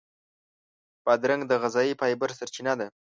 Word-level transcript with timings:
بادرنګ 1.05 1.41
د 1.47 1.51
غذایي 1.61 1.93
فایبر 1.99 2.29
سرچینه 2.39 2.73
ده. 2.79 2.87